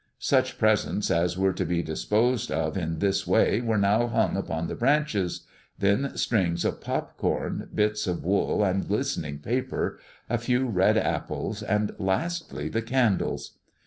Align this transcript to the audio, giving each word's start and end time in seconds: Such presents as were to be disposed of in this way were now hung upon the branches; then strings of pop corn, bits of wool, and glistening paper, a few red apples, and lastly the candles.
Such 0.17 0.57
presents 0.57 1.11
as 1.11 1.37
were 1.37 1.53
to 1.53 1.63
be 1.63 1.83
disposed 1.83 2.51
of 2.51 2.75
in 2.75 2.97
this 2.97 3.27
way 3.27 3.61
were 3.61 3.77
now 3.77 4.07
hung 4.07 4.35
upon 4.35 4.65
the 4.65 4.73
branches; 4.73 5.45
then 5.77 6.17
strings 6.17 6.65
of 6.65 6.81
pop 6.81 7.17
corn, 7.17 7.69
bits 7.71 8.07
of 8.07 8.23
wool, 8.25 8.63
and 8.63 8.87
glistening 8.87 9.37
paper, 9.37 9.99
a 10.27 10.39
few 10.39 10.67
red 10.67 10.97
apples, 10.97 11.61
and 11.61 11.93
lastly 11.99 12.67
the 12.67 12.81
candles. 12.81 13.59